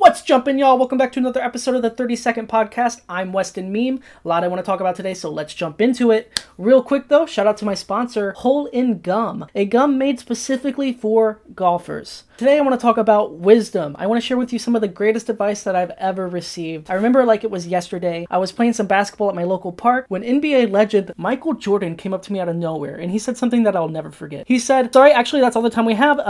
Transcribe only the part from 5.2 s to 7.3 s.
let's jump into it. Real quick, though,